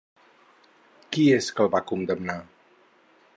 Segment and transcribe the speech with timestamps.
[1.17, 2.39] Qui és que el va condemnar?